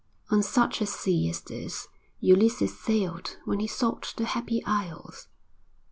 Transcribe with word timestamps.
On 0.31 0.41
such 0.41 0.81
a 0.81 0.87
sea 0.87 1.29
as 1.29 1.41
this 1.41 1.87
Ulysses 2.19 2.75
sailed 2.79 3.37
when 3.45 3.59
he 3.59 3.67
sought 3.67 4.15
the 4.17 4.25
Happy 4.25 4.63
Isles. 4.65 5.27